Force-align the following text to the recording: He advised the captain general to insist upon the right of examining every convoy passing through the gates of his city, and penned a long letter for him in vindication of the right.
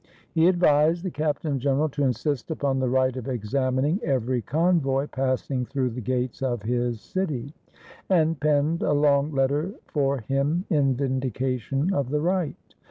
He 0.33 0.47
advised 0.47 1.03
the 1.03 1.11
captain 1.11 1.59
general 1.59 1.87
to 1.89 2.03
insist 2.03 2.49
upon 2.49 2.79
the 2.79 2.89
right 2.89 3.15
of 3.15 3.27
examining 3.27 3.99
every 4.01 4.41
convoy 4.41 5.05
passing 5.05 5.63
through 5.63 5.91
the 5.91 6.01
gates 6.01 6.41
of 6.41 6.63
his 6.63 6.99
city, 6.99 7.53
and 8.09 8.39
penned 8.39 8.81
a 8.81 8.93
long 8.93 9.31
letter 9.31 9.75
for 9.85 10.17
him 10.21 10.65
in 10.71 10.95
vindication 10.95 11.93
of 11.93 12.09
the 12.09 12.19
right. 12.19 12.55